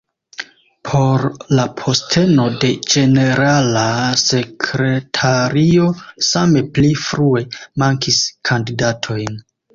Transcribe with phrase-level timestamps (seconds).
[0.87, 1.25] Por
[1.59, 3.83] la posteno de ĝenerala
[4.23, 5.87] sekretario
[6.31, 7.47] same pli frue
[7.87, 8.21] mankis
[8.53, 9.23] kandidatoj.